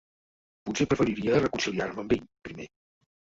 [0.69, 2.67] Potser preferiria reconciliar-me amb ell, primer.